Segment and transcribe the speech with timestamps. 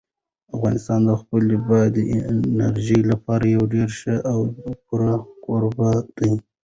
[0.55, 2.03] افغانستان د خپلې بادي
[2.61, 4.39] انرژي لپاره یو ډېر ښه او
[4.85, 6.31] پوره کوربه دی.